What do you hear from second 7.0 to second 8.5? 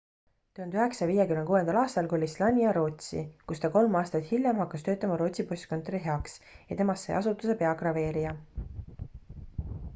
sai asutuse peagraveerija